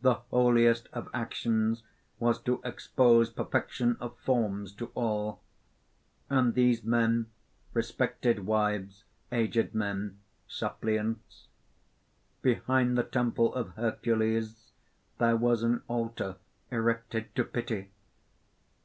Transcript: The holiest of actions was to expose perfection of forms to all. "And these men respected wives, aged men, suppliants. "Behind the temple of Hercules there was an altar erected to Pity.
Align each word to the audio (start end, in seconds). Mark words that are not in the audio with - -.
The 0.00 0.14
holiest 0.32 0.88
of 0.92 1.08
actions 1.14 1.84
was 2.18 2.40
to 2.40 2.60
expose 2.64 3.30
perfection 3.30 3.96
of 4.00 4.18
forms 4.18 4.72
to 4.74 4.86
all. 4.96 5.42
"And 6.28 6.54
these 6.54 6.82
men 6.82 7.30
respected 7.72 8.46
wives, 8.46 9.04
aged 9.30 9.72
men, 9.72 10.18
suppliants. 10.48 11.46
"Behind 12.42 12.98
the 12.98 13.04
temple 13.04 13.54
of 13.54 13.68
Hercules 13.76 14.72
there 15.18 15.36
was 15.36 15.62
an 15.62 15.84
altar 15.86 16.34
erected 16.72 17.32
to 17.36 17.44
Pity. 17.44 17.90